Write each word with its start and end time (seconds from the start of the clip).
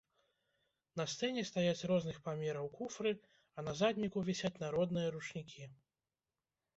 На 0.99 1.03
сцэне 1.11 1.41
стаяць 1.49 1.87
розных 1.91 2.15
памераў 2.27 2.65
куфры, 2.79 3.11
а 3.57 3.65
на 3.67 3.73
задніку 3.81 4.23
вісяць 4.31 4.53
народныя 4.65 5.13
ручнікі. 5.17 5.67